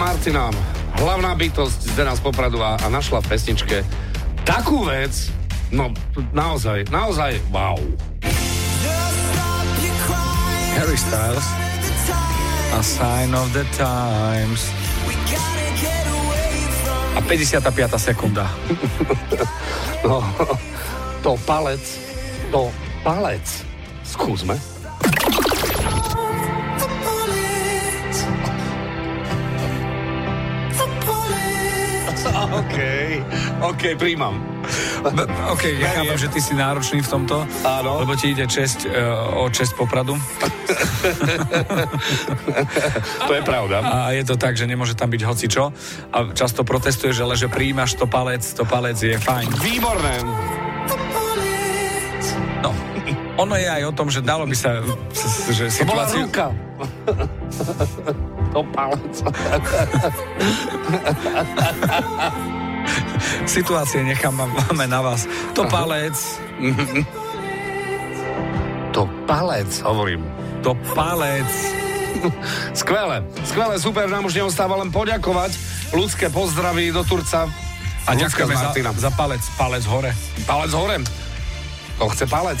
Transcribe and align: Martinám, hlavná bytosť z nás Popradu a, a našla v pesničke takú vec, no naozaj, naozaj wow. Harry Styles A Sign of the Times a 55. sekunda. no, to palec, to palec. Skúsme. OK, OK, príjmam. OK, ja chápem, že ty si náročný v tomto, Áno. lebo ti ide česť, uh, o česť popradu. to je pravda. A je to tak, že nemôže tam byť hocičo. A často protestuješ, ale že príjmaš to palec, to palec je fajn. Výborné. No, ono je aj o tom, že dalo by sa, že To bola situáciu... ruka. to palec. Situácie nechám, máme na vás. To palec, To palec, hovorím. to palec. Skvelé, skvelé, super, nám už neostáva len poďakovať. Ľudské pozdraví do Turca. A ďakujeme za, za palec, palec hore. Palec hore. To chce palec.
Martinám, 0.00 0.56
hlavná 0.96 1.34
bytosť 1.36 1.92
z 1.92 1.98
nás 2.04 2.20
Popradu 2.20 2.60
a, 2.64 2.80
a 2.80 2.86
našla 2.88 3.20
v 3.20 3.36
pesničke 3.36 3.84
takú 4.48 4.84
vec, 4.88 5.28
no 5.68 5.92
naozaj, 6.32 6.88
naozaj 6.88 7.36
wow. 7.52 7.76
Harry 10.80 10.96
Styles 10.96 11.46
A 12.72 12.80
Sign 12.80 13.36
of 13.36 13.52
the 13.52 13.66
Times 13.76 14.72
a 17.16 17.20
55. 17.20 17.98
sekunda. 17.98 18.46
no, 20.06 20.22
to 21.22 21.36
palec, 21.44 21.82
to 22.54 22.70
palec. 23.02 23.46
Skúsme. 24.06 24.79
OK, 32.60 32.76
OK, 33.60 33.82
príjmam. 33.96 34.40
OK, 35.52 35.64
ja 35.80 35.88
chápem, 35.96 36.18
že 36.18 36.28
ty 36.28 36.40
si 36.40 36.52
náročný 36.54 37.00
v 37.04 37.08
tomto, 37.08 37.44
Áno. 37.64 38.04
lebo 38.04 38.16
ti 38.16 38.32
ide 38.32 38.44
česť, 38.44 38.86
uh, 38.88 39.44
o 39.44 39.48
česť 39.48 39.76
popradu. 39.76 40.16
to 43.28 43.32
je 43.32 43.42
pravda. 43.42 43.80
A 43.80 44.12
je 44.12 44.24
to 44.24 44.36
tak, 44.36 44.56
že 44.56 44.68
nemôže 44.68 44.94
tam 44.96 45.10
byť 45.10 45.22
hocičo. 45.24 45.64
A 46.12 46.18
často 46.36 46.64
protestuješ, 46.64 47.16
ale 47.24 47.34
že 47.36 47.48
príjmaš 47.48 47.96
to 47.96 48.04
palec, 48.04 48.44
to 48.44 48.64
palec 48.68 48.96
je 49.00 49.16
fajn. 49.16 49.48
Výborné. 49.60 50.14
No, 53.40 53.48
ono 53.48 53.56
je 53.56 53.64
aj 53.64 53.88
o 53.88 53.92
tom, 53.96 54.12
že 54.12 54.20
dalo 54.20 54.44
by 54.44 54.52
sa, 54.52 54.84
že 55.48 55.72
To 55.80 55.88
bola 55.88 56.04
situáciu... 56.04 56.28
ruka. 56.28 56.52
to 58.52 58.60
palec. 58.68 59.14
Situácie 63.48 64.04
nechám, 64.04 64.36
máme 64.36 64.84
na 64.84 65.00
vás. 65.00 65.24
To 65.56 65.64
palec, 65.64 66.12
To 68.92 69.08
palec, 69.24 69.72
hovorím. 69.88 70.20
to 70.60 70.76
palec. 70.92 71.48
Skvelé, 72.76 73.24
skvelé, 73.48 73.80
super, 73.80 74.04
nám 74.04 74.28
už 74.28 74.36
neostáva 74.36 74.76
len 74.76 74.92
poďakovať. 74.92 75.56
Ľudské 75.96 76.28
pozdraví 76.28 76.92
do 76.92 77.00
Turca. 77.08 77.48
A 78.04 78.12
ďakujeme 78.12 78.52
za, 78.52 78.76
za 78.76 79.10
palec, 79.16 79.40
palec 79.56 79.88
hore. 79.88 80.12
Palec 80.44 80.76
hore. 80.76 81.00
To 81.96 82.04
chce 82.12 82.28
palec. 82.28 82.60